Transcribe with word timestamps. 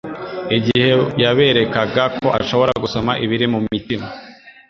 igihe 0.57 0.89
yaberekaga 1.23 2.03
ko 2.17 2.27
ashobora 2.39 2.71
gusoma 2.83 3.11
ibiri 3.25 3.45
mu 3.53 3.59
mitima. 3.71 4.07